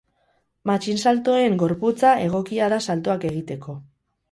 [0.69, 3.79] Matxinsaltoen gorputza egokia da saltoak egiteko.